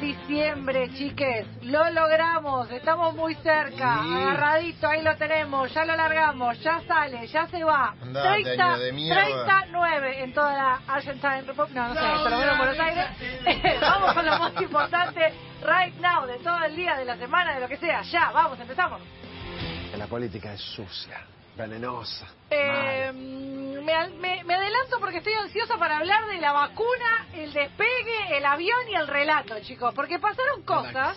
de 0.00 0.06
diciembre, 0.06 0.90
chiques. 0.94 1.46
Lo 1.62 1.90
logramos, 1.90 2.70
estamos 2.70 3.14
muy 3.14 3.34
cerca. 3.36 4.00
Sí. 4.02 4.14
Agarradito, 4.14 4.88
ahí 4.88 5.02
lo 5.02 5.16
tenemos, 5.16 5.72
ya 5.72 5.84
lo 5.84 5.94
largamos, 5.94 6.58
ya 6.60 6.80
sale, 6.86 7.26
ya 7.26 7.46
se 7.48 7.62
va. 7.62 7.94
Andate, 8.00 8.42
30, 8.42 8.64
año 8.64 8.78
de 8.78 8.92
mierda. 8.92 9.22
39 9.24 10.22
en 10.22 10.32
toda 10.32 10.54
la 10.54 10.80
Argentine 10.86 11.42
Republic. 11.42 11.74
No, 11.74 11.88
no 11.88 11.94
sé, 11.94 12.30
menos 12.30 12.52
en 12.52 12.58
Buenos 12.58 12.80
Aires. 12.80 13.06
vamos 13.80 14.14
con 14.14 14.26
lo 14.26 14.38
más 14.38 14.60
importante, 14.60 15.32
right 15.62 15.94
now, 16.00 16.26
de 16.26 16.38
todo 16.38 16.64
el 16.64 16.76
día, 16.76 16.96
de 16.96 17.04
la 17.04 17.16
semana, 17.16 17.54
de 17.54 17.60
lo 17.60 17.68
que 17.68 17.76
sea. 17.76 18.02
Ya, 18.02 18.30
vamos, 18.32 18.58
empezamos. 18.58 19.00
La 19.96 20.06
política 20.06 20.54
es 20.54 20.60
sucia, 20.60 21.20
venenosa. 21.56 22.26
Eh, 22.48 23.49
me, 23.82 23.92
al- 23.94 24.12
me- 24.14 24.42
me 24.44 24.54
adelanto 24.54 24.98
porque 25.00 25.18
estoy 25.18 25.34
ansiosa 25.34 25.76
para 25.76 25.98
hablar 25.98 26.26
de 26.26 26.40
la 26.40 26.52
vacuna, 26.52 27.26
el 27.34 27.52
despegue, 27.52 28.36
el 28.36 28.44
avión 28.46 28.88
y 28.90 28.94
el 28.94 29.06
relato, 29.08 29.54
chicos. 29.60 29.94
Porque 29.94 30.18
pasaron 30.18 30.62
cosas 30.62 31.16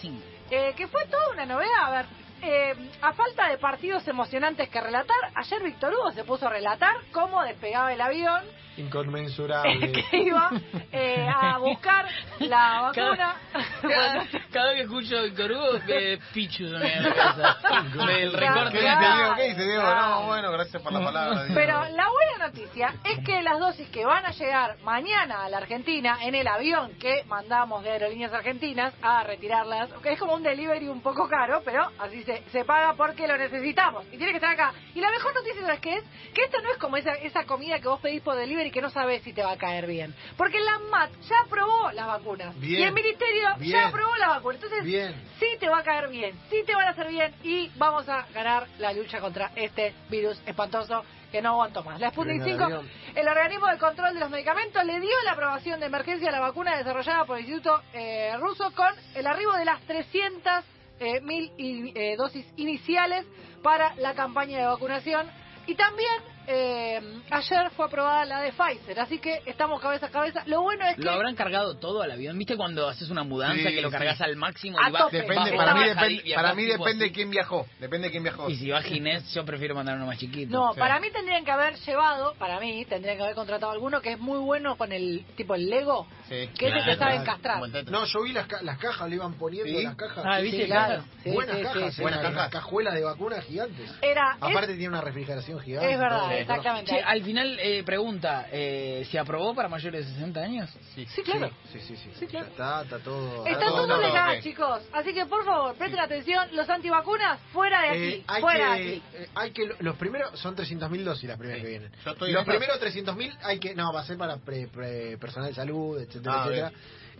eh, 0.49 0.73
que 0.75 0.87
fue 0.87 1.05
toda 1.07 1.29
una 1.31 1.45
novedad. 1.45 1.83
A 1.83 1.89
ver, 1.91 2.05
eh, 2.41 2.75
a 3.01 3.13
falta 3.13 3.47
de 3.49 3.57
partidos 3.57 4.07
emocionantes 4.07 4.67
que 4.69 4.81
relatar, 4.81 5.15
ayer 5.35 5.63
Víctor 5.63 5.93
Hugo 5.93 6.11
se 6.11 6.23
puso 6.23 6.47
a 6.47 6.49
relatar 6.49 6.95
cómo 7.11 7.41
despegaba 7.43 7.93
el 7.93 8.01
avión 8.01 8.43
Inconmensurable. 8.75 9.91
que 10.11 10.17
iba 10.17 10.49
eh, 10.91 11.27
a 11.31 11.59
buscar 11.59 12.07
la 12.39 12.81
vacuna. 12.81 13.35
Cada, 13.83 14.25
cada 14.51 14.67
vez 14.69 14.77
que 14.77 14.81
escucho 14.83 15.17
a 15.19 15.21
Víctor 15.23 15.51
Hugo, 15.51 15.79
me 15.87 16.17
pichu 16.33 16.65
a 16.65 16.79
la 16.79 17.13
cabeza. 17.13 17.57
Me- 18.05 18.23
El 18.23 18.33
recorte 18.33 18.71
¿Qué 18.79 18.83
dice. 18.83 18.97
Diego? 18.99 19.35
¿Qué 19.35 19.43
dice 19.49 19.63
Diego? 19.63 19.83
No, 19.83 20.23
bueno, 20.25 20.51
gracias 20.53 20.81
por 20.81 20.91
la 20.91 21.03
palabra. 21.05 21.43
Diego. 21.43 21.53
Pero 21.55 21.73
la 21.89 22.09
buena 22.09 22.22
noticia 22.43 22.93
es 23.05 23.23
que 23.25 23.41
las 23.41 23.57
dosis 23.57 23.87
que 23.87 24.05
van 24.05 24.25
a 24.25 24.31
llegar 24.31 24.75
mañana 24.83 25.45
a 25.45 25.49
la 25.49 25.57
Argentina 25.59 26.17
en 26.21 26.35
el 26.35 26.45
avión 26.45 26.91
que 26.99 27.23
mandamos 27.25 27.83
de 27.83 27.91
Aerolíneas 27.91 28.33
Argentinas 28.33 28.93
a 29.01 29.23
retirarlas, 29.23 29.89
que 30.01 30.11
es 30.11 30.19
como 30.19 30.33
un 30.33 30.43
delivery 30.43 30.89
un 30.89 31.01
poco 31.01 31.29
caro, 31.29 31.61
pero 31.63 31.87
así 31.99 32.21
se, 32.23 32.43
se 32.51 32.65
paga 32.65 32.95
porque 32.95 33.27
lo 33.27 33.37
necesitamos 33.37 34.05
y 34.11 34.17
tiene 34.17 34.33
que 34.33 34.37
estar 34.37 34.51
acá. 34.51 34.73
Y 34.93 34.99
la 34.99 35.09
mejor 35.09 35.33
noticia 35.33 35.61
¿sabes 35.61 35.79
qué 35.79 35.95
es? 35.95 36.03
Que 36.33 36.43
esto 36.43 36.61
no 36.61 36.71
es 36.71 36.77
como 36.77 36.97
esa, 36.97 37.13
esa 37.13 37.45
comida 37.45 37.79
que 37.79 37.87
vos 37.87 38.01
pedís 38.01 38.21
por 38.21 38.35
delivery 38.35 38.71
que 38.71 38.81
no 38.81 38.89
sabés 38.89 39.23
si 39.23 39.31
te 39.31 39.41
va 39.41 39.53
a 39.53 39.57
caer 39.57 39.87
bien. 39.87 40.13
Porque 40.35 40.59
la 40.59 40.79
MAT 40.91 41.11
ya 41.21 41.35
aprobó 41.45 41.91
las 41.93 42.07
vacunas 42.07 42.59
Bien. 42.59 42.81
y 42.81 42.83
el 42.83 42.93
Ministerio 42.93 43.55
Bien. 43.57 43.71
ya 43.71 43.87
aprobó 43.87 44.15
las 44.17 44.29
vacunas. 44.29 44.61
Entonces, 44.61 44.83
Bien. 44.83 45.15
sí 45.39 45.47
te 45.61 45.69
va 45.69 45.79
a 45.79 45.83
caer 45.83 46.09
bien, 46.09 46.37
sí 46.49 46.61
te 46.65 46.75
van 46.75 46.87
a 46.87 46.91
hacer 46.91 47.07
bien 47.07 47.33
y 47.43 47.71
vamos 47.77 48.09
a 48.09 48.25
ganar 48.33 48.67
la 48.79 48.91
lucha 48.91 49.21
contra 49.21 49.51
este 49.55 49.93
virus 50.09 50.41
espantoso 50.45 51.05
que 51.33 51.41
no 51.41 51.49
aguanto 51.49 51.83
más. 51.83 51.99
La 51.99 52.11
Sputnik 52.11 52.43
Venga, 52.43 52.45
5, 52.45 52.63
avión. 52.63 52.89
el 53.15 53.27
organismo 53.27 53.67
de 53.67 53.79
control 53.79 54.13
de 54.13 54.19
los 54.19 54.29
medicamentos, 54.29 54.85
le 54.85 54.99
dio 54.99 55.15
la 55.25 55.31
aprobación 55.31 55.79
de 55.79 55.87
emergencia 55.87 56.29
a 56.29 56.31
la 56.31 56.39
vacuna 56.39 56.77
desarrollada 56.77 57.25
por 57.25 57.39
el 57.39 57.43
Instituto 57.43 57.81
eh, 57.91 58.37
Ruso 58.39 58.71
con 58.75 58.93
el 59.15 59.25
arribo 59.25 59.51
de 59.53 59.65
las 59.65 59.81
300 59.81 60.63
eh, 60.99 61.21
mil 61.21 61.51
eh, 61.57 62.15
dosis 62.17 62.45
iniciales 62.55 63.25
para 63.63 63.95
la 63.95 64.13
campaña 64.13 64.59
de 64.59 64.65
vacunación. 64.67 65.27
Y 65.65 65.73
también 65.73 66.13
eh, 66.47 67.01
ayer 67.29 67.69
fue 67.71 67.85
aprobada 67.85 68.25
la 68.25 68.41
de 68.41 68.51
Pfizer, 68.51 68.99
así 68.99 69.19
que 69.19 69.41
estamos 69.45 69.81
cabeza 69.81 70.07
a 70.07 70.09
cabeza. 70.09 70.43
Lo 70.45 70.61
bueno 70.61 70.85
es 70.87 70.95
que... 70.97 71.03
¿Lo 71.03 71.11
habrán 71.11 71.35
cargado 71.35 71.75
todo 71.77 72.01
al 72.01 72.11
avión? 72.11 72.37
¿Viste 72.37 72.55
cuando 72.57 72.87
haces 72.87 73.09
una 73.09 73.23
mudanza 73.23 73.69
Sí, 73.69 73.75
que 73.75 73.81
lo 73.81 73.89
sí. 73.89 73.93
cargas 73.97 74.21
al 74.21 74.35
máximo 74.35 74.77
A 74.79 74.89
y 74.89 74.91
vas, 74.91 75.03
tope. 75.03 75.17
Depende, 75.21 75.51
Va- 75.51 75.57
para 75.57 75.73
mí, 75.75 75.83
depende, 75.87 76.21
y 76.25 76.33
para 76.33 76.53
mí 76.53 76.65
depende 76.65 77.05
así. 77.05 77.13
quién 77.13 77.29
viajó. 77.29 77.65
Depende 77.79 78.11
quién 78.11 78.23
viajó. 78.23 78.49
Y 78.49 78.55
si 78.55 78.69
va 78.69 78.81
Ginés, 78.81 79.33
yo 79.33 79.45
prefiero 79.45 79.75
mandar 79.75 79.95
uno 79.97 80.05
más 80.05 80.17
chiquito. 80.17 80.51
No, 80.51 80.73
Sí. 80.73 80.79
para 80.79 80.99
mí 80.99 81.09
tendrían 81.11 81.45
que 81.45 81.51
haber 81.51 81.75
llevado, 81.75 82.33
para 82.35 82.59
mí 82.59 82.85
tendrían 82.85 83.17
que 83.17 83.23
haber 83.23 83.35
contratado 83.35 83.71
alguno 83.71 84.01
que 84.01 84.13
es 84.13 84.19
muy 84.19 84.39
bueno 84.39 84.75
con 84.77 84.91
el 84.91 85.25
tipo 85.35 85.55
el 85.55 85.69
Lego, 85.69 86.07
Sí. 86.29 86.49
que 86.57 86.67
ese 86.67 86.77
te 86.77 86.83
Claro. 86.83 86.97
sabe 86.99 87.15
encastrar. 87.15 87.59
No, 87.89 88.05
yo 88.05 88.23
vi 88.23 88.33
las, 88.33 88.47
ca- 88.47 88.61
las 88.61 88.77
cajas, 88.77 89.09
le 89.09 89.15
iban 89.15 89.33
poniendo 89.35 89.69
¿Sí? 89.79 89.83
las 89.83 89.95
cajas. 89.95 90.23
Ah, 90.27 90.39
¿viste? 90.39 90.61
Sí, 90.61 90.65
claro. 90.65 91.03
Sí, 91.23 91.29
buenas 91.31 91.57
sí, 91.57 91.63
cajas, 91.63 91.93
sí, 91.95 92.01
buenas 92.01 92.21
cajas. 92.21 92.49
cajuelas 92.51 92.93
de 92.93 93.03
vacunas 93.03 93.43
gigantes. 93.45 93.91
Era, 94.01 94.31
Aparte 94.39 94.71
es, 94.73 94.77
tiene 94.77 94.89
una 94.89 95.01
refrigeración 95.01 95.59
gigante. 95.59 95.91
es 95.93 95.99
verdad, 95.99 96.32
exactamente. 96.41 97.01
Al 97.01 97.23
final, 97.23 97.57
eh, 97.59 97.83
pregunta, 97.83 98.47
eh, 98.51 99.05
¿se 99.09 99.19
aprobó 99.19 99.53
para 99.55 99.69
mayores 99.69 100.05
de 100.07 100.13
60 100.13 100.39
años? 100.41 100.69
Sí. 100.95 101.05
Sí, 101.13 101.21
claro. 101.23 101.49
Sí, 101.71 101.79
sí, 101.81 101.95
sí. 101.97 102.11
Sí, 102.19 102.27
claro. 102.27 102.47
Está, 102.47 102.81
está 102.83 102.99
todo. 102.99 103.45
Está 103.45 103.65
todo- 103.67 104.01
legal, 104.01 104.41
chicos. 104.41 104.81
Así 104.91 105.13
que 105.13 105.25
por 105.25 105.45
favor, 105.45 105.75
presten 105.75 105.99
atención. 105.99 106.47
Los 106.53 106.69
antivacunas, 106.69 107.39
fuera 107.51 107.81
de 107.81 107.87
aquí. 107.89 107.99
Eh, 108.19 108.23
hay, 108.27 108.41
fuera 108.41 108.73
de 108.75 108.81
aquí. 108.81 109.03
eh, 109.13 109.27
hay 109.35 109.51
que 109.51 109.69
los 109.79 109.95
primeros 109.97 110.39
son 110.39 110.55
300.000 110.55 111.03
dosis 111.03 111.29
las 111.29 111.37
primeras 111.37 111.59
Sí. 111.61 111.65
que 111.65 111.69
vienen. 111.71 111.91
Yo 112.05 112.11
estoy 112.11 112.31
los 112.31 112.45
primeros 112.45 112.79
300.000 112.79 113.35
hay 113.43 113.59
que 113.59 113.73
no 113.75 113.91
va 113.93 114.01
a 114.01 114.05
ser 114.05 114.17
para 114.17 114.37
pre- 114.37 114.67
pre- 114.67 115.17
personal 115.17 115.49
de 115.49 115.55
salud, 115.55 115.99
etcétera, 115.99 116.33
Ah, 116.35 116.45
etcétera. 116.47 116.71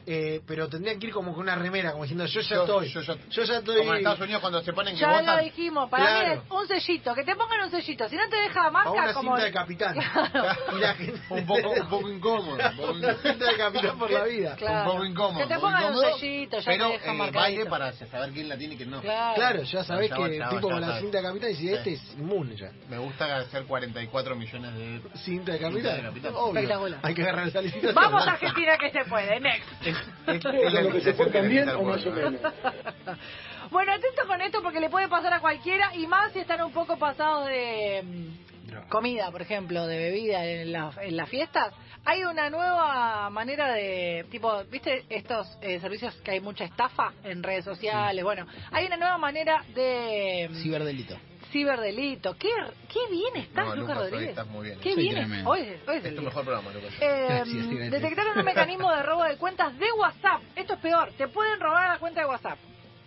Eh, 0.05 0.41
pero 0.45 0.67
tendrían 0.67 0.99
que 0.99 1.07
ir 1.07 1.13
como 1.13 1.33
con 1.33 1.43
una 1.43 1.55
remera, 1.55 1.91
como 1.91 2.03
diciendo 2.03 2.25
yo 2.25 2.41
ya 2.41 2.55
Yo- 2.55 2.61
estoy. 2.63 2.89
yo 2.89 3.01
ya- 3.01 3.15
ya 3.29 3.57
estoy. 3.57 3.77
Como 3.77 3.91
en 3.93 3.97
Estados 3.99 4.19
Unidos 4.19 4.41
cuando 4.41 4.61
se 4.61 4.73
ponen 4.73 4.95
que 4.95 4.99
Ya 4.99 5.21
lo 5.21 5.37
dijimos, 5.43 5.89
para 5.89 6.03
Claro. 6.05 6.27
mí 6.35 6.41
es 6.45 6.51
un 6.51 6.67
sellito, 6.67 7.15
que 7.15 7.23
te 7.23 7.35
pongan 7.35 7.61
un 7.63 7.71
sellito. 7.71 8.09
Si 8.09 8.15
no 8.17 8.27
te 8.29 8.35
deja 8.35 8.69
marca, 8.69 8.89
a 8.89 8.91
una 8.91 9.13
como. 9.13 9.31
cinta 9.31 9.43
de 9.45 9.51
capitán. 9.51 9.95
Claro. 10.33 10.77
Y 10.77 10.79
la 10.81 10.93
gente 10.95 11.21
Un 11.29 11.45
poco, 11.45 11.69
un 11.69 11.89
poco 11.89 12.09
incómodo. 12.09 12.57
un 12.69 12.77
poco 12.77 12.91
una 12.93 13.13
cinta 13.15 13.45
de 13.45 13.55
capitán 13.57 13.97
por 13.97 14.11
la 14.11 14.23
vida. 14.25 14.55
Claro. 14.57 14.79
Un 14.79 14.91
poco 14.93 15.05
incómodo. 15.05 15.47
Que 15.47 15.53
te 15.53 15.59
pongan 15.59 15.85
un 15.95 16.01
sellito, 16.01 16.59
ya 16.59 16.65
pero 16.65 16.87
te 16.87 16.93
deja 16.93 17.13
marcadito. 17.13 17.59
vale 17.59 17.65
para 17.69 17.93
saber 17.93 18.31
quién 18.31 18.49
la 18.49 18.57
tiene 18.57 18.73
y 18.73 18.77
quién 18.77 18.89
no. 18.91 19.01
Claro. 19.01 19.35
Claro, 19.35 19.63
ya 19.63 19.83
sabés 19.83 20.09
Ya 20.09 20.15
que 20.15 20.21
va, 20.21 20.49
tipo 20.49 20.55
ya 20.55 20.61
con 20.61 20.81
la 20.81 20.87
sabes. 20.87 21.01
cinta 21.01 21.17
de 21.19 21.23
capitán 21.23 21.49
y 21.51 21.55
si 21.55 21.67
Sí. 21.67 21.73
este 21.73 21.93
es 21.93 22.13
inmune 22.17 22.55
ya. 22.57 22.71
Me 22.89 22.97
gusta 22.97 23.37
hacer 23.37 23.63
44 23.65 24.35
millones 24.35 24.73
de... 24.75 25.01
Cinta 25.19 25.53
de 25.53 25.57
Cinta 25.59 25.59
capitán. 25.59 25.97
de 25.97 26.03
capitán. 26.03 26.33
Obvio. 26.35 26.97
Hay 27.01 27.13
que 27.13 27.21
agarrar 27.21 27.47
esa 27.47 27.61
licitación. 27.61 27.95
Vamos 27.95 28.27
a 28.27 28.31
Argentina 28.31 28.77
que 28.77 28.91
se 28.91 29.05
puede. 29.05 29.39
Next. 29.39 29.63
Es, 30.27 30.43
la 30.73 30.81
lo 30.81 30.91
que 30.91 31.01
se 31.01 31.13
o 31.75 31.83
más 31.83 32.05
o 32.05 32.11
menos. 32.11 32.41
Bueno, 33.71 33.93
atento 33.93 34.27
con 34.27 34.39
esto 34.41 34.61
porque 34.61 34.79
le 34.79 34.89
puede 34.89 35.07
pasar 35.07 35.33
a 35.33 35.39
cualquiera 35.39 35.95
y 35.95 36.05
más 36.05 36.31
si 36.33 36.39
están 36.39 36.61
un 36.61 36.71
poco 36.73 36.97
pasados 36.97 37.47
de 37.47 38.03
mm, 38.03 38.89
comida, 38.89 39.31
por 39.31 39.41
ejemplo, 39.41 39.87
de 39.87 39.97
bebida 39.97 40.45
en, 40.45 40.71
la- 40.71 40.91
en 41.01 41.15
las 41.17 41.29
fiestas. 41.29 41.73
Hay 42.05 42.23
una 42.25 42.49
nueva 42.49 43.29
manera 43.29 43.71
de, 43.73 44.25
tipo, 44.29 44.63
¿viste 44.65 45.05
estos 45.09 45.47
eh, 45.61 45.79
servicios 45.79 46.13
que 46.15 46.31
hay 46.31 46.41
mucha 46.41 46.65
estafa 46.65 47.13
en 47.23 47.41
redes 47.41 47.63
sociales? 47.63 48.23
Bueno, 48.25 48.45
hay 48.71 48.85
una 48.87 48.97
nueva 48.97 49.17
manera 49.17 49.63
de 49.73 50.49
mm, 50.51 50.55
Ciberdelito. 50.61 51.17
ciberdelito. 51.51 52.35
¿Qué, 52.37 52.49
qué 52.91 52.99
bien 53.09 53.37
estás, 53.37 53.67
No, 53.67 53.75
Lucas 53.77 53.79
Lucas, 53.79 53.97
hoy 53.97 54.03
Rodríguez. 54.11 54.29
estás 54.31 54.47
muy 54.47 54.65
bien. 54.67 54.79
Qué 54.81 54.93
Soy 54.93 55.03
bien. 55.03 55.15
tremendo. 55.15 55.49
Hoy, 55.49 55.61
es- 55.61 55.87
hoy 55.87 55.95
es 55.97 56.03
Es 56.03 56.05
el 56.09 56.15
tu 56.15 56.21
día. 56.21 56.29
mejor 56.29 56.43
programa, 56.43 56.71
Lucas. 56.73 56.93
Eh, 56.99 57.25
Gracias, 57.29 57.67
gracias. 57.69 57.91
detectaron 57.91 58.37
un 58.39 58.45
mecanismo 58.45 58.91
de 58.91 59.03
robo 59.03 59.23
de 59.23 59.37
cuentas 59.37 59.77
de 59.79 59.91
WhatsApp. 59.93 60.41
Esto 60.57 60.73
es 60.73 60.79
peor, 60.81 61.11
te 61.17 61.27
pueden 61.29 61.59
robar 61.61 61.87
la 61.89 61.99
cuenta 61.99 62.19
de 62.21 62.27
WhatsApp. 62.27 62.57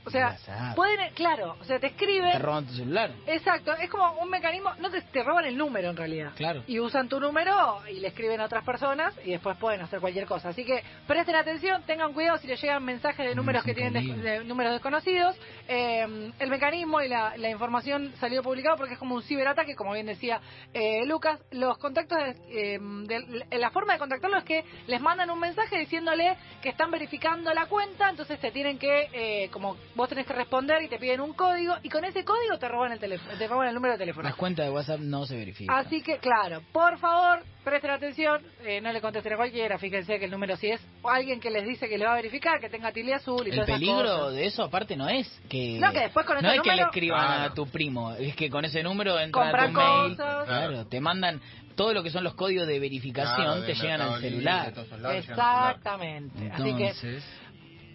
O 0.07 0.11
sea, 0.11 0.37
pueden, 0.77 1.13
claro, 1.15 1.57
o 1.61 1.65
sea, 1.65 1.81
te 1.81 1.89
Te 1.91 1.95
escriben. 1.95 2.41
roban 2.41 2.65
tu 2.67 2.73
celular. 2.75 3.11
Exacto, 3.27 3.73
es 3.75 3.91
como 3.91 4.13
un 4.21 4.31
mecanismo, 4.31 4.71
no 4.79 4.89
te, 4.91 5.03
te 5.03 5.23
roban 5.25 5.45
el 5.47 5.57
número 5.57 5.91
en 5.91 5.97
realidad. 5.97 6.31
Claro. 6.37 6.63
Y 6.67 6.79
usan 6.79 7.09
tu 7.09 7.19
número 7.21 7.81
y 7.91 8.01
le 8.01 8.09
escriben 8.09 8.41
a 8.41 8.45
otras 8.45 8.65
personas 8.65 9.13
y 9.25 9.33
después 9.33 9.57
pueden 9.59 9.81
hacer 9.81 10.01
cualquier 10.01 10.27
cosa. 10.27 10.51
Así 10.51 10.65
que 10.65 10.83
presten 11.07 11.35
atención, 11.35 11.83
tengan 11.83 12.13
cuidado 12.13 12.39
si 12.39 12.47
les 12.47 12.61
llegan 12.63 12.85
mensajes 12.85 13.27
de 13.27 13.35
números 13.35 13.65
que 13.65 13.75
tienen 13.75 13.93
des- 13.95 14.23
de 14.23 14.45
números 14.45 14.73
desconocidos. 14.73 15.37
Eh, 15.69 16.31
el 16.39 16.51
mecanismo 16.51 17.01
y 17.03 17.09
la, 17.09 17.37
la 17.37 17.51
información 17.51 18.13
salió 18.21 18.43
publicado 18.43 18.77
porque 18.77 18.95
es 18.95 18.99
como 18.99 19.17
un 19.17 19.23
ciberataque, 19.23 19.75
como 19.75 19.93
bien 19.93 20.07
decía 20.07 20.41
eh, 20.73 21.05
Lucas. 21.07 21.41
Los 21.51 21.79
contactos, 21.79 22.19
eh, 22.49 22.79
de- 22.81 23.47
la 23.59 23.71
forma 23.71 23.95
de 23.95 23.99
contactarlo 23.99 24.39
es 24.39 24.45
que 24.45 24.65
les 24.87 25.01
mandan 25.01 25.31
un 25.31 25.41
mensaje 25.41 25.79
diciéndole 25.79 26.37
que 26.63 26.69
están 26.69 26.91
verificando 26.91 27.53
la 27.53 27.67
cuenta, 27.67 28.09
entonces 28.11 28.39
te 28.39 28.51
tienen 28.53 28.79
que, 28.79 29.09
eh, 29.13 29.49
como 29.51 29.77
vos 29.97 30.09
tenés 30.09 30.27
que 30.27 30.35
responder 30.35 30.83
y 30.83 30.89
te 30.89 30.99
piden 30.99 31.21
un 31.23 31.33
código 31.33 31.75
y 31.83 31.89
con 31.89 32.05
ese 32.05 32.23
código 32.25 32.59
te 32.59 32.69
roban 32.69 32.93
el 32.93 32.99
teléfono, 32.99 33.37
te 33.37 33.49
roban 33.49 33.69
el 33.69 33.75
número 33.75 33.95
de 33.95 33.99
teléfono. 33.99 34.29
Las 34.29 34.37
cuentas 34.37 34.67
de 34.67 34.71
WhatsApp 34.71 35.01
no 35.01 35.25
se 35.27 35.37
verifican. 35.37 35.75
Así 35.75 36.03
que, 36.03 36.19
claro, 36.19 36.63
por 36.73 36.99
favor, 36.99 37.41
presten 37.65 37.91
atención, 37.91 38.43
eh, 38.65 38.81
no 38.81 38.93
le 38.93 39.01
contesten 39.01 39.33
a 39.33 39.37
cualquiera, 39.37 39.79
fíjense 39.79 40.19
que 40.19 40.27
el 40.27 40.31
número 40.31 40.57
si 40.57 40.69
es 40.71 40.81
alguien 41.03 41.41
que 41.41 41.51
les 41.51 41.67
dice 41.67 41.89
que 41.89 41.97
le 41.99 42.05
va 42.05 42.13
a 42.13 42.17
verificar, 42.17 42.61
que 42.61 42.69
tenga 42.69 42.93
tilde 42.93 43.15
azul 43.15 43.47
y 43.47 43.51
El 43.51 43.57
todas 43.57 43.69
esas 43.71 43.81
peligro 43.81 44.03
cosas. 44.19 44.35
de 44.35 44.47
eso 44.47 44.63
aparte 44.65 44.97
no 44.97 45.09
es 45.09 45.27
que 45.49 45.79
No, 45.81 45.91
que 45.93 46.01
después 46.01 46.27
con 46.27 46.37
no 46.43 46.49
ese 46.49 46.57
es 46.59 46.63
que 46.63 46.69
le 46.69 46.75
número- 46.77 46.89
escriban 46.91 47.27
Claro. 47.27 47.51
a 47.51 47.55
tu 47.55 47.67
primo, 47.67 48.13
es 48.13 48.37
que 48.37 48.51
con 48.51 48.65
ese 48.67 48.83
número 48.83 49.19
entran 49.19 49.49
a 49.49 49.51
Compran 49.51 49.73
tu 49.73 49.79
mail, 49.81 50.17
cosas. 50.17 50.45
claro, 50.47 50.87
te 50.87 51.01
mandan 51.01 51.41
todo 51.75 51.93
lo 51.93 52.03
que 52.03 52.11
son 52.11 52.25
los 52.25 52.35
códigos 52.35 52.67
de 52.67 52.79
verificación 52.79 53.37
Claro, 53.47 53.65
te 53.65 53.75
llegan 53.75 53.91
Mercado 53.99 54.15
al 54.15 54.21
Libre, 54.23 54.31
celular. 54.37 54.67
de 54.67 54.73
todos 54.73 54.87
esos 54.87 55.01
lados, 55.01 55.17
llegan 55.27 55.41
al 55.41 55.47
celular. 55.47 55.71
Exactamente. 55.71 56.51
Así 56.53 56.63
que 56.77 56.87
Entonces, 56.89 57.25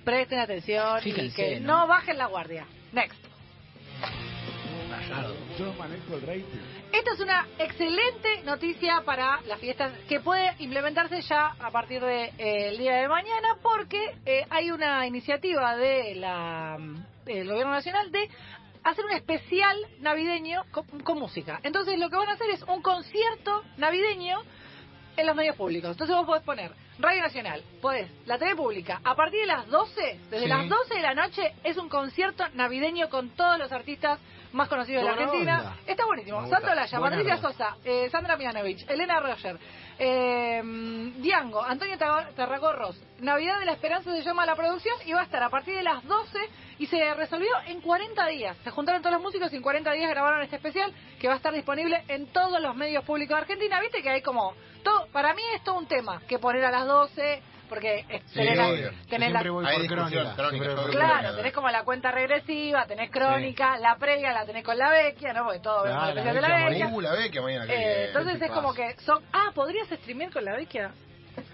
presten 0.03 0.39
atención 0.39 0.99
y 1.03 1.31
que 1.31 1.59
¿no? 1.59 1.81
no 1.81 1.87
bajen 1.87 2.17
la 2.17 2.27
guardia. 2.27 2.65
Next. 2.91 3.31
Yo 5.57 5.73
manejo 5.73 6.15
el 6.15 6.21
rating. 6.21 6.81
Esta 6.91 7.13
es 7.13 7.19
una 7.19 7.47
excelente 7.57 8.41
noticia 8.43 9.01
para 9.05 9.41
las 9.47 9.59
fiestas 9.59 9.93
que 10.09 10.19
puede 10.19 10.53
implementarse 10.59 11.21
ya 11.21 11.55
a 11.59 11.71
partir 11.71 12.01
del 12.01 12.77
día 12.77 12.95
de 12.95 13.07
mañana 13.07 13.57
porque 13.61 14.17
eh, 14.25 14.45
hay 14.49 14.71
una 14.71 15.05
iniciativa 15.07 15.75
de 15.77 16.15
la, 16.15 16.77
del 17.25 17.47
Gobierno 17.47 17.71
Nacional 17.71 18.11
de 18.11 18.29
hacer 18.83 19.05
un 19.05 19.11
especial 19.11 19.77
navideño 19.99 20.63
con, 20.71 20.85
con 21.01 21.19
música. 21.19 21.59
Entonces 21.63 21.97
lo 21.97 22.09
que 22.09 22.17
van 22.17 22.29
a 22.29 22.33
hacer 22.33 22.49
es 22.49 22.61
un 22.63 22.81
concierto 22.81 23.63
navideño 23.77 24.41
en 25.17 25.25
los 25.25 25.35
medios 25.35 25.55
públicos. 25.55 25.91
Entonces 25.91 26.15
vos 26.15 26.25
podés 26.25 26.43
poner 26.43 26.71
Radio 26.99 27.21
Nacional, 27.21 27.63
podés 27.81 28.09
la 28.25 28.37
TV 28.37 28.55
pública. 28.55 29.01
A 29.03 29.15
partir 29.15 29.41
de 29.41 29.47
las 29.47 29.67
12, 29.67 30.19
desde 30.29 30.43
Sí. 30.43 30.47
las 30.47 30.67
12 30.69 30.93
de 30.95 31.01
la 31.01 31.13
noche, 31.15 31.53
es 31.63 31.77
un 31.77 31.89
concierto 31.89 32.43
navideño 32.53 33.09
con 33.09 33.29
todos 33.31 33.57
los 33.57 33.71
artistas 33.71 34.19
más 34.53 34.67
conocidos 34.67 35.03
de 35.03 35.07
la 35.07 35.13
Argentina. 35.13 35.57
onda. 35.59 35.75
Está 35.85 36.05
buenísimo. 36.05 36.37
Olaya, 36.39 36.99
Buena 36.99 37.15
Patricia 37.17 37.35
onda. 37.35 37.49
Sosa, 37.49 37.77
eh, 37.83 38.09
Sandra 38.09 38.37
Mianovich, 38.37 38.87
Elena 38.89 39.19
Roger, 39.19 39.57
eh, 39.97 40.61
Diango, 41.17 41.63
Antonio 41.63 41.97
Tarragorros. 41.97 43.01
Navidad 43.19 43.59
de 43.59 43.65
la 43.65 43.73
Esperanza 43.73 44.11
se 44.11 44.23
llama 44.23 44.45
la 44.45 44.55
producción 44.55 44.95
y 45.05 45.13
va 45.13 45.21
a 45.21 45.23
estar 45.23 45.43
a 45.43 45.49
partir 45.49 45.75
de 45.75 45.83
las 45.83 46.03
12 46.05 46.39
y 46.79 46.87
se 46.87 47.13
resolvió 47.13 47.51
en 47.67 47.81
40 47.81 48.27
días. 48.27 48.57
Se 48.63 48.71
juntaron 48.71 49.01
todos 49.01 49.13
los 49.13 49.21
músicos 49.21 49.53
y 49.53 49.57
en 49.57 49.61
40 49.61 49.91
días 49.91 50.09
grabaron 50.09 50.41
este 50.41 50.55
especial 50.55 50.91
que 51.19 51.27
va 51.27 51.35
a 51.35 51.37
estar 51.37 51.53
disponible 51.53 52.03
en 52.07 52.27
todos 52.27 52.59
los 52.61 52.75
medios 52.75 53.03
públicos 53.03 53.35
de 53.35 53.41
Argentina. 53.41 53.79
Viste 53.79 54.01
que 54.01 54.09
hay 54.09 54.21
como... 54.21 54.53
todo 54.83 55.07
Para 55.11 55.33
mí 55.33 55.43
es 55.55 55.63
todo 55.63 55.77
un 55.77 55.85
tema 55.85 56.21
que 56.27 56.39
poner 56.39 56.65
a 56.65 56.71
las 56.71 56.87
12 56.87 57.43
porque 57.71 58.03
Sí, 58.27 58.33
tenés, 58.33 58.57
la- 58.57 58.67
obvio. 58.67 58.91
Tenés 59.09 59.31
la, 59.31 59.39
voy 59.43 59.63
por 59.63 59.87
crónica. 59.87 60.33
crónica, 60.35 60.73
voy 60.75 60.91
Claro, 60.91 61.19
Claro. 61.21 61.35
tenés 61.37 61.53
como 61.53 61.69
la 61.69 61.83
cuenta 61.85 62.11
regresiva, 62.11 62.85
tenés 62.85 63.09
crónica, 63.09 63.77
la 63.77 63.95
previa 63.95 64.33
la 64.33 64.45
tenés 64.45 64.65
con 64.65 64.77
la 64.77 64.89
vecchia, 64.91 65.31
¿no? 65.31 65.45
Porque 65.45 65.59
todo 65.61 65.85
el 65.85 65.91
la 65.91 66.09
especial 66.09 66.35
de 66.35 66.41
la 66.41 66.47
Vecchia 66.49 66.69
vecchia. 66.69 66.87
Uh, 66.89 67.01
la 67.01 67.11
ve 67.13 67.31
que 67.31 67.39
mañana 67.39 67.65
Eh, 67.73 68.07
entonces 68.07 68.41
es 68.41 68.51
como 68.51 68.73
que 68.73 68.93
son... 69.05 69.23
Ah, 69.31 69.51
¿podrías 69.55 69.87
streamear 69.87 70.33
con 70.33 70.43
la 70.43 70.57
vecchia? 70.57 70.91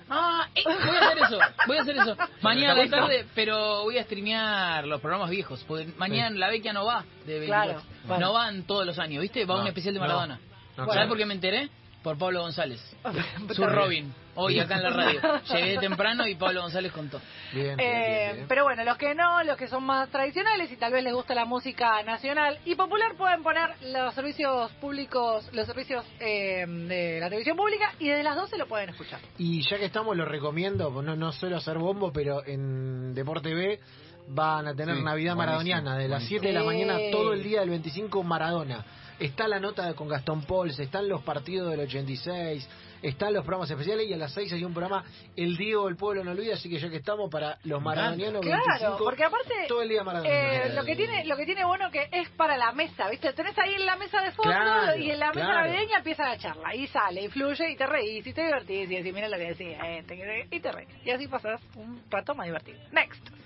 Ah, 0.09 0.47
eh, 0.55 0.63
voy 0.65 0.95
a 0.95 0.99
hacer 1.05 1.17
eso, 1.19 1.39
voy 1.67 1.77
a 1.77 1.81
hacer 1.81 1.97
eso. 1.97 2.17
Mañana 2.41 2.73
Listo. 2.81 2.97
tarde, 2.97 3.25
pero 3.35 3.83
voy 3.83 3.99
a 3.99 4.03
streamear 4.05 4.87
los 4.87 4.99
programas 5.01 5.29
viejos, 5.29 5.63
mañana 5.97 6.35
la 6.35 6.49
Vecchia 6.49 6.73
no 6.73 6.83
va 6.83 7.03
de 7.27 7.39
24. 7.39 7.73
Claro, 7.73 7.81
bueno. 8.05 8.25
No 8.25 8.33
van 8.33 8.63
todos 8.63 8.87
los 8.87 8.97
años, 8.97 9.21
¿viste? 9.21 9.45
Va 9.45 9.55
No, 9.57 9.61
un 9.61 9.67
especial 9.67 9.93
de 9.93 9.99
no, 9.99 10.05
Maradona. 10.07 10.39
no, 10.39 10.75
¿Sabes 10.77 10.91
claro. 10.93 11.09
por 11.09 11.17
qué 11.19 11.25
me 11.27 11.35
enteré? 11.35 11.69
Por 12.07 12.17
Pablo 12.17 12.39
González. 12.39 12.79
Su 13.03 13.09
Está 13.09 13.65
bien. 13.67 13.69
Robin, 13.69 14.13
hoy 14.35 14.61
acá 14.61 14.75
en 14.77 14.83
la 14.83 14.89
radio. 14.91 15.19
Llegué 15.53 15.77
temprano 15.77 16.25
y 16.25 16.35
Pablo 16.35 16.61
González 16.61 16.93
contó. 16.93 17.19
Bien, 17.51 17.75
bien, 17.75 17.79
Eh, 17.81 18.17
bien, 18.23 18.35
bien. 18.35 18.45
Pero 18.47 18.63
bueno, 18.63 18.85
los 18.85 18.95
que 18.97 19.13
no, 19.13 19.43
los 19.43 19.57
que 19.57 19.67
son 19.67 19.83
más 19.83 20.07
tradicionales 20.07 20.71
y 20.71 20.77
tal 20.77 20.93
vez 20.93 21.03
les 21.03 21.13
gusta 21.13 21.35
la 21.35 21.43
música 21.43 22.01
nacional 22.03 22.59
y 22.63 22.75
popular, 22.75 23.15
pueden 23.17 23.43
poner 23.43 23.71
los 23.91 24.13
servicios 24.13 24.71
públicos, 24.79 25.49
los 25.51 25.67
servicios 25.67 26.05
eh, 26.21 26.65
de 26.65 27.19
la 27.19 27.25
televisión 27.25 27.57
pública 27.57 27.91
y 27.99 28.07
desde 28.07 28.23
las 28.23 28.37
12 28.37 28.57
lo 28.57 28.67
pueden 28.69 28.87
escuchar. 28.91 29.19
Y 29.37 29.61
ya 29.69 29.77
que 29.77 29.83
estamos, 29.83 30.15
lo 30.15 30.23
recomiendo, 30.23 30.89
no, 31.01 31.13
no 31.17 31.33
suelo 31.33 31.57
hacer 31.57 31.77
bombo, 31.77 32.13
pero 32.13 32.41
en 32.47 33.13
Deporte 33.15 33.53
B 33.53 33.81
van 34.29 34.65
a 34.67 34.73
tener 34.73 34.95
Sí, 34.95 35.03
Navidad 35.03 35.35
maradoniana, 35.35 35.97
de 35.97 36.07
las 36.07 36.21
buenísimo. 36.21 36.39
7 36.41 36.47
de 36.47 36.53
la 36.53 36.63
mañana 36.63 36.97
todo 37.11 37.33
el 37.33 37.43
día 37.43 37.59
del 37.59 37.69
25 37.71 38.23
Maradona. 38.23 38.85
Está 39.19 39.47
la 39.47 39.59
nota 39.59 39.93
con 39.95 40.07
Gastón 40.07 40.43
Pols, 40.43 40.77
están 40.77 41.09
los 41.09 41.23
partidos 41.23 41.71
del 41.71 41.79
86, 41.79 42.69
están 43.01 43.33
los 43.33 43.43
programas 43.43 43.69
especiales 43.71 44.07
y 44.07 44.13
a 44.13 44.17
las 44.17 44.31
6 44.33 44.53
hay 44.53 44.63
un 44.63 44.73
programa 44.73 45.03
El 45.35 45.57
Diego 45.57 45.85
del 45.87 45.95
Pueblo 45.95 46.23
no 46.23 46.31
olvida, 46.31 46.53
así 46.53 46.69
que 46.69 46.77
ya 46.77 46.87
que 46.89 46.97
estamos 46.97 47.27
para 47.31 47.57
los 47.63 47.81
maradonianos 47.81 48.41
Claro, 48.43 48.63
25, 48.67 48.97
porque 49.03 49.23
aparte 49.23 49.53
todo 49.67 49.81
el 49.81 49.89
día 49.89 50.03
eh, 50.23 50.71
lo 50.75 50.85
que 50.85 50.95
tiene 50.95 51.25
lo 51.25 51.35
que 51.35 51.45
tiene 51.45 51.65
bueno 51.65 51.89
que 51.89 52.07
es 52.11 52.29
para 52.29 52.57
la 52.57 52.71
mesa, 52.73 53.09
¿viste? 53.09 53.33
Tenés 53.33 53.57
ahí 53.57 53.73
en 53.73 53.87
la 53.87 53.95
mesa 53.95 54.21
de 54.21 54.31
fondo 54.31 54.51
Claro, 54.51 54.95
y 54.97 55.09
en 55.09 55.19
la 55.19 55.27
mesa 55.33 55.47
claro. 55.47 55.61
navideña 55.67 55.97
empieza 55.97 56.23
la 56.23 56.37
charla 56.37 56.75
y 56.75 56.85
sale 56.87 57.23
y 57.23 57.27
fluye 57.29 57.71
y 57.71 57.75
te 57.75 57.87
reís 57.87 58.25
y 58.27 58.33
te 58.33 58.43
divertís 58.43 58.89
y 58.91 58.95
decís, 58.97 59.13
mira 59.13 59.29
lo 59.29 59.37
que 59.37 59.47
decía 59.47 59.97
este, 59.97 60.15
que- 60.15 60.47
y 60.51 60.59
te 60.59 60.71
reís. 60.71 60.89
Y 61.03 61.09
así 61.09 61.27
pasas 61.27 61.59
un 61.75 62.03
rato 62.11 62.35
más 62.35 62.45
divertido. 62.45 62.79
Next. 62.91 63.36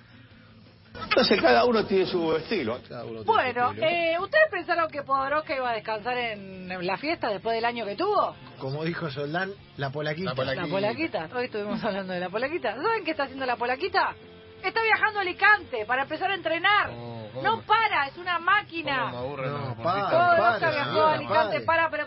Entonces 0.93 1.41
cada 1.41 1.65
uno 1.65 1.85
tiene 1.85 2.05
su 2.05 2.35
estilo. 2.35 2.79
Bueno, 3.25 3.73
eh, 3.77 4.17
¿ustedes 4.19 4.45
pensaron 4.51 4.89
que 4.89 5.03
Podoroska 5.03 5.55
iba 5.55 5.69
a 5.69 5.73
descansar 5.73 6.17
en 6.17 6.67
la 6.85 6.97
fiesta 6.97 7.29
después 7.29 7.55
del 7.55 7.65
año 7.65 7.85
que 7.85 7.95
tuvo? 7.95 8.35
Como 8.59 8.83
dijo 8.83 9.09
Soldán, 9.09 9.51
la 9.77 9.89
polaquita. 9.89 10.31
La 10.31 10.35
polaquita. 10.35 10.65
La 10.65 10.71
polaquita. 10.71 11.29
Hoy 11.35 11.45
estuvimos 11.45 11.83
hablando 11.83 12.13
de 12.13 12.19
la 12.19 12.29
polaquita. 12.29 12.75
¿Saben 12.75 13.03
qué 13.05 13.11
está 13.11 13.23
haciendo 13.23 13.45
la 13.45 13.55
polaquita? 13.55 14.15
Está 14.63 14.79
viajando 14.83 15.19
a 15.19 15.21
Alicante 15.23 15.85
para 15.87 16.03
empezar 16.03 16.29
a 16.29 16.35
entrenar. 16.35 16.91
Oh, 16.91 17.29
¿cómo 17.33 17.41
no 17.43 17.61
para, 17.63 18.07
es 18.07 18.17
una 18.17 18.37
máquina. 18.37 19.09
me 19.11 19.17
aburren 19.17 19.51
No, 19.51 19.57
los 19.57 19.77
pa. 19.77 19.95
deportistas. 19.95 20.11
Podoroska 20.11 20.59
padre, 20.59 20.75
viajó 20.75 21.01
a 21.01 21.13
Alicante 21.13 21.61
para 21.61 21.89
prepararse 21.89 22.00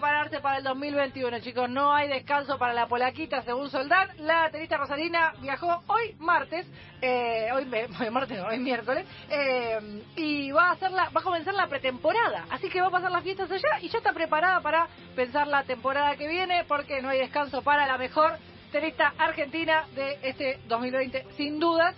para 0.44 0.58
el 0.58 0.64
2021, 0.64 1.41
chicos. 1.41 1.70
No 1.70 1.94
hay 1.94 2.06
descanso 2.06 2.58
para 2.58 2.75
la 2.75 2.87
polaquita, 2.87 3.41
según 3.44 3.70
Soldán. 3.70 4.11
La 4.19 4.50
tenista 4.50 4.76
Rosalina 4.76 5.32
viajó 5.41 5.82
hoy 5.87 6.14
martes, 6.19 6.67
eh, 7.00 7.49
hoy, 7.55 7.67
hoy 8.00 8.11
martes, 8.11 8.38
hoy 8.46 8.58
miércoles, 8.58 9.06
eh, 9.31 10.02
y 10.17 10.50
va 10.50 10.69
a 10.69 10.73
hacer 10.73 10.91
la, 10.91 11.08
va 11.08 11.23
a 11.23 11.25
comenzar 11.25 11.55
la 11.55 11.67
pretemporada. 11.67 12.44
Así 12.50 12.69
que 12.69 12.82
va 12.82 12.88
a 12.88 12.91
pasar 12.91 13.11
las 13.11 13.23
fiestas 13.23 13.50
allá 13.50 13.81
y 13.81 13.88
ya 13.88 13.96
está 13.96 14.12
preparada 14.12 14.61
para 14.61 14.87
pensar 15.17 15.46
la 15.46 15.62
temporada 15.62 16.14
que 16.17 16.29
viene, 16.29 16.64
porque 16.69 17.00
no 17.00 17.08
hay 17.08 17.20
descanso 17.20 17.62
para 17.62 17.87
la 17.87 17.97
mejor 17.97 18.37
tenista 18.70 19.14
argentina 19.17 19.87
de 19.94 20.19
este 20.20 20.58
2020, 20.69 21.25
sin 21.38 21.58
dudas. 21.58 21.97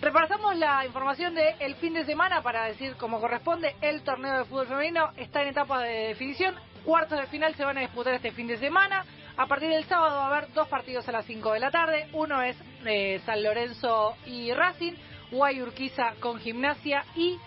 Repasamos 0.00 0.56
la 0.56 0.84
información 0.84 1.36
del 1.36 1.54
el 1.60 1.76
fin 1.76 1.94
de 1.94 2.04
semana 2.04 2.42
para 2.42 2.64
decir 2.64 2.96
como 2.96 3.20
corresponde. 3.20 3.76
El 3.80 4.02
torneo 4.02 4.38
de 4.38 4.44
fútbol 4.46 4.66
femenino 4.66 5.10
está 5.16 5.42
en 5.42 5.48
etapa 5.48 5.80
de 5.80 6.08
definición. 6.08 6.56
Cuartos 6.84 7.18
de 7.18 7.26
final 7.28 7.54
se 7.54 7.64
van 7.64 7.78
a 7.78 7.80
disputar 7.80 8.12
este 8.14 8.32
fin 8.32 8.46
de 8.46 8.58
semana. 8.58 9.04
A 9.36 9.46
partir 9.46 9.70
del 9.70 9.84
sábado 9.84 10.16
va 10.16 10.24
a 10.24 10.36
haber 10.36 10.52
dos 10.52 10.68
partidos 10.68 11.08
a 11.08 11.12
las 11.12 11.24
5 11.24 11.52
de 11.52 11.60
la 11.60 11.70
tarde. 11.70 12.08
Uno 12.12 12.42
es 12.42 12.56
eh, 12.84 13.20
San 13.24 13.42
Lorenzo 13.42 14.16
y 14.26 14.52
Racing. 14.52 14.92
Guayurquiza 15.30 16.14
con 16.20 16.38
Gimnasia 16.38 17.04
y 17.16 17.38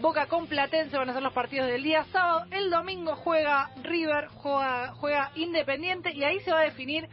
Boca 0.00 0.26
con 0.26 0.48
Platense 0.48 0.98
van 0.98 1.08
a 1.08 1.14
ser 1.14 1.22
los 1.22 1.32
partidos 1.32 1.68
del 1.68 1.82
día 1.82 2.04
sábado. 2.12 2.44
El 2.50 2.68
domingo 2.68 3.16
juega 3.16 3.70
River, 3.82 4.28
juega, 4.34 4.92
juega 4.96 5.30
Independiente 5.34 6.12
y 6.12 6.24
ahí 6.24 6.40
se 6.40 6.52
va 6.52 6.60
a 6.60 6.64
definir 6.64 7.08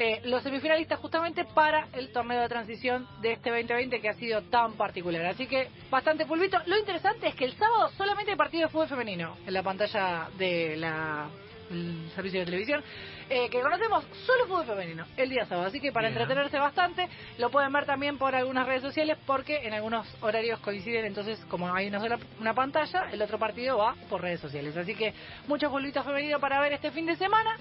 eh, 0.00 0.22
los 0.24 0.42
semifinalistas 0.42 0.98
justamente 0.98 1.44
para 1.44 1.88
el 1.92 2.10
torneo 2.10 2.40
de 2.40 2.48
transición 2.48 3.06
de 3.20 3.32
este 3.32 3.50
2020 3.50 4.00
que 4.00 4.08
ha 4.08 4.14
sido 4.14 4.40
tan 4.44 4.72
particular. 4.72 5.26
Así 5.26 5.46
que 5.46 5.68
bastante 5.90 6.24
pulvito. 6.24 6.56
Lo 6.64 6.78
interesante 6.78 7.28
es 7.28 7.34
que 7.34 7.44
el 7.44 7.52
sábado 7.52 7.90
solamente 7.98 8.30
hay 8.30 8.36
partido 8.38 8.62
de 8.62 8.68
fútbol 8.72 8.88
femenino 8.88 9.36
en 9.46 9.52
la 9.52 9.62
pantalla 9.62 10.30
de 10.38 10.76
la 10.78 11.28
el 11.70 12.10
servicio 12.16 12.40
de 12.40 12.46
televisión 12.46 12.82
eh, 13.28 13.48
que 13.48 13.60
conocemos 13.60 14.04
solo 14.26 14.46
fútbol 14.46 14.66
femenino 14.66 15.06
el 15.16 15.30
día 15.30 15.46
sábado 15.46 15.68
así 15.68 15.78
que 15.78 15.92
para 15.92 16.08
Bien. 16.08 16.20
entretenerse 16.20 16.58
bastante 16.58 17.08
lo 17.38 17.48
pueden 17.50 17.72
ver 17.72 17.86
también 17.86 18.18
por 18.18 18.34
algunas 18.34 18.66
redes 18.66 18.82
sociales 18.82 19.16
porque 19.24 19.58
en 19.64 19.74
algunos 19.74 20.04
horarios 20.20 20.58
coinciden 20.58 21.04
entonces 21.04 21.38
como 21.48 21.72
hay 21.72 21.86
una 21.86 22.00
sola 22.00 22.18
una 22.40 22.54
pantalla 22.54 23.08
el 23.12 23.22
otro 23.22 23.38
partido 23.38 23.78
va 23.78 23.94
por 24.08 24.20
redes 24.20 24.40
sociales 24.40 24.76
así 24.76 24.96
que 24.96 25.14
mucho 25.46 25.68
futbolito 25.68 26.02
femenino 26.02 26.40
para 26.40 26.60
ver 26.60 26.72
este 26.72 26.90
fin 26.90 27.06
de 27.06 27.14
semana 27.14 27.56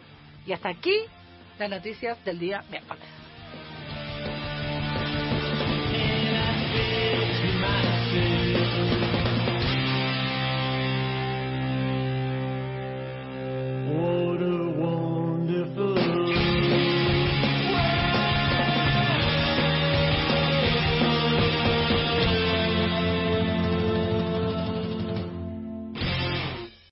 y 0.48 0.54
hasta 0.54 0.70
aquí 0.70 1.04
las 1.60 1.70
noticias 1.70 2.24
del 2.24 2.40
día 2.40 2.64
miércoles 2.70 3.04